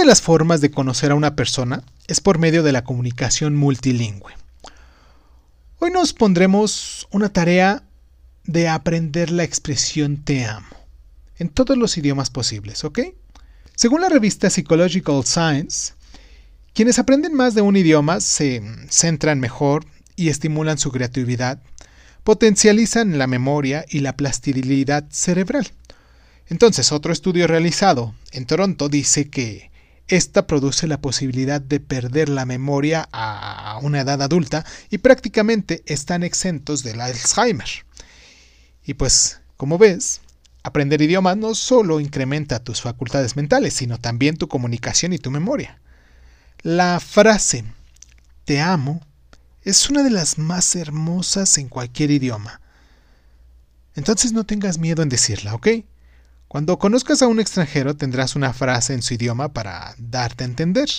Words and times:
de 0.00 0.06
las 0.06 0.22
formas 0.22 0.62
de 0.62 0.70
conocer 0.70 1.10
a 1.10 1.14
una 1.14 1.36
persona 1.36 1.84
es 2.06 2.22
por 2.22 2.38
medio 2.38 2.62
de 2.62 2.72
la 2.72 2.84
comunicación 2.84 3.54
multilingüe. 3.54 4.32
Hoy 5.78 5.90
nos 5.90 6.14
pondremos 6.14 7.06
una 7.10 7.28
tarea 7.28 7.82
de 8.44 8.68
aprender 8.68 9.30
la 9.30 9.44
expresión 9.44 10.16
te 10.24 10.46
amo 10.46 10.66
en 11.38 11.50
todos 11.50 11.76
los 11.76 11.98
idiomas 11.98 12.30
posibles, 12.30 12.82
¿ok? 12.84 13.00
Según 13.76 14.00
la 14.00 14.08
revista 14.08 14.48
Psychological 14.48 15.22
Science, 15.26 15.92
quienes 16.72 16.98
aprenden 16.98 17.34
más 17.34 17.54
de 17.54 17.60
un 17.60 17.76
idioma 17.76 18.20
se 18.20 18.62
centran 18.88 19.38
mejor 19.38 19.84
y 20.16 20.30
estimulan 20.30 20.78
su 20.78 20.90
creatividad, 20.92 21.62
potencializan 22.24 23.18
la 23.18 23.26
memoria 23.26 23.84
y 23.86 24.00
la 24.00 24.16
plasticidad 24.16 25.04
cerebral. 25.10 25.70
Entonces, 26.48 26.90
otro 26.90 27.12
estudio 27.12 27.46
realizado 27.46 28.14
en 28.32 28.46
Toronto 28.46 28.88
dice 28.88 29.28
que 29.28 29.69
esta 30.10 30.46
produce 30.46 30.86
la 30.86 31.00
posibilidad 31.00 31.60
de 31.60 31.80
perder 31.80 32.28
la 32.28 32.44
memoria 32.44 33.08
a 33.12 33.78
una 33.82 34.00
edad 34.00 34.20
adulta 34.20 34.66
y 34.90 34.98
prácticamente 34.98 35.82
están 35.86 36.22
exentos 36.22 36.82
del 36.82 37.00
Alzheimer. 37.00 37.68
Y 38.84 38.94
pues, 38.94 39.40
como 39.56 39.78
ves, 39.78 40.20
aprender 40.62 41.00
idiomas 41.00 41.36
no 41.36 41.54
solo 41.54 42.00
incrementa 42.00 42.64
tus 42.64 42.80
facultades 42.82 43.36
mentales, 43.36 43.74
sino 43.74 43.98
también 43.98 44.36
tu 44.36 44.48
comunicación 44.48 45.12
y 45.12 45.18
tu 45.18 45.30
memoria. 45.30 45.80
La 46.62 47.00
frase 47.00 47.64
te 48.44 48.60
amo 48.60 49.00
es 49.62 49.88
una 49.90 50.02
de 50.02 50.10
las 50.10 50.38
más 50.38 50.74
hermosas 50.74 51.56
en 51.58 51.68
cualquier 51.68 52.10
idioma. 52.10 52.60
Entonces 53.94 54.32
no 54.32 54.44
tengas 54.44 54.78
miedo 54.78 55.02
en 55.02 55.08
decirla, 55.08 55.54
¿ok? 55.54 55.68
Cuando 56.50 56.80
conozcas 56.80 57.22
a 57.22 57.28
un 57.28 57.38
extranjero 57.38 57.94
tendrás 57.94 58.34
una 58.34 58.52
frase 58.52 58.92
en 58.92 59.02
su 59.02 59.14
idioma 59.14 59.52
para 59.52 59.94
darte 59.98 60.42
a 60.42 60.48
entender. 60.48 60.90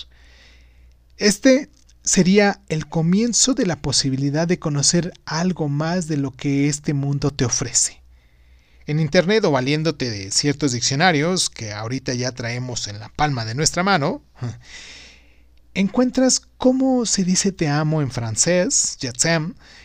Este 1.17 1.69
sería 2.03 2.61
el 2.69 2.87
comienzo 2.87 3.53
de 3.53 3.65
la 3.65 3.75
posibilidad 3.75 4.47
de 4.47 4.59
conocer 4.59 5.11
algo 5.25 5.67
más 5.67 6.07
de 6.07 6.15
lo 6.15 6.31
que 6.31 6.69
este 6.69 6.93
mundo 6.93 7.31
te 7.31 7.43
ofrece. 7.43 8.01
En 8.85 9.01
Internet 9.01 9.43
o 9.43 9.51
valiéndote 9.51 10.09
de 10.09 10.31
ciertos 10.31 10.71
diccionarios 10.71 11.49
que 11.49 11.73
ahorita 11.73 12.13
ya 12.13 12.31
traemos 12.31 12.87
en 12.87 12.99
la 12.99 13.09
palma 13.09 13.43
de 13.43 13.53
nuestra 13.53 13.83
mano, 13.83 14.23
encuentras 15.73 16.41
cómo 16.57 17.05
se 17.05 17.23
dice 17.23 17.51
te 17.51 17.67
amo 17.67 18.01
en 18.01 18.11
francés, 18.11 18.97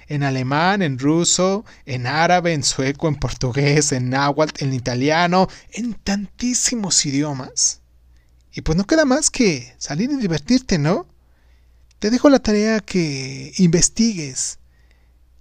en 0.09 0.23
alemán, 0.23 0.83
en 0.83 0.99
ruso, 0.99 1.65
en 1.85 2.07
árabe, 2.07 2.53
en 2.53 2.63
sueco, 2.63 3.09
en 3.09 3.17
portugués, 3.17 3.93
en 3.93 4.11
náhuatl, 4.11 4.65
en 4.65 4.75
italiano, 4.75 5.49
en 5.73 5.95
tantísimos 5.95 7.05
idiomas. 7.07 7.81
Y 8.53 8.63
pues 8.63 8.77
no 8.77 8.87
queda 8.87 9.05
más 9.05 9.31
que 9.31 9.75
salir 9.79 10.11
y 10.11 10.17
divertirte, 10.17 10.79
¿no? 10.79 11.07
Te 11.99 12.11
dejo 12.11 12.31
la 12.31 12.39
tarea 12.39 12.81
que 12.81 13.53
investigues 13.59 14.59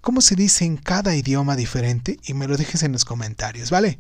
cómo 0.02 0.22
se 0.22 0.36
dice 0.36 0.66
en 0.66 0.78
cada 0.78 1.16
idioma 1.16 1.56
diferente 1.56 2.20
y 2.24 2.34
me 2.34 2.48
lo 2.48 2.58
dejes 2.58 2.84
en 2.84 2.92
los 2.92 3.06
comentarios, 3.06 3.72
¿vale? 3.72 4.00